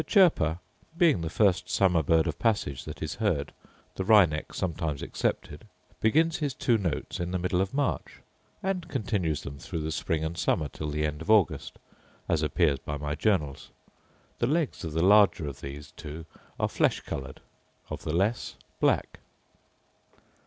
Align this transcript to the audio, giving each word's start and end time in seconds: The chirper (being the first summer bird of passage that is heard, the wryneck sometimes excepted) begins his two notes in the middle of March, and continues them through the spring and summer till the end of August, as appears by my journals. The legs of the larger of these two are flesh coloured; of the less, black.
The 0.01 0.05
chirper 0.05 0.57
(being 0.97 1.21
the 1.21 1.29
first 1.29 1.69
summer 1.69 2.01
bird 2.01 2.25
of 2.25 2.39
passage 2.39 2.85
that 2.85 3.03
is 3.03 3.17
heard, 3.21 3.53
the 3.93 4.03
wryneck 4.03 4.51
sometimes 4.51 5.03
excepted) 5.03 5.67
begins 5.99 6.37
his 6.37 6.55
two 6.55 6.79
notes 6.79 7.19
in 7.19 7.29
the 7.29 7.37
middle 7.37 7.61
of 7.61 7.71
March, 7.71 8.17
and 8.63 8.87
continues 8.87 9.43
them 9.43 9.59
through 9.59 9.81
the 9.83 9.91
spring 9.91 10.23
and 10.25 10.35
summer 10.35 10.69
till 10.69 10.89
the 10.89 11.05
end 11.05 11.21
of 11.21 11.29
August, 11.29 11.77
as 12.27 12.41
appears 12.41 12.79
by 12.79 12.97
my 12.97 13.13
journals. 13.13 13.69
The 14.39 14.47
legs 14.47 14.83
of 14.83 14.93
the 14.93 15.05
larger 15.05 15.47
of 15.47 15.61
these 15.61 15.91
two 15.91 16.25
are 16.59 16.67
flesh 16.67 17.01
coloured; 17.01 17.39
of 17.91 18.01
the 18.03 18.11
less, 18.15 18.55
black. 18.79 19.19